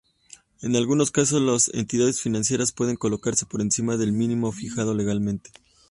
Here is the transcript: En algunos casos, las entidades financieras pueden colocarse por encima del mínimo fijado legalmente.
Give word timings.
En 0.63 0.75
algunos 0.75 1.11
casos, 1.11 1.39
las 1.43 1.69
entidades 1.77 2.19
financieras 2.21 2.71
pueden 2.71 2.95
colocarse 2.95 3.45
por 3.45 3.61
encima 3.61 3.97
del 3.97 4.13
mínimo 4.13 4.51
fijado 4.51 4.95
legalmente. 4.95 5.51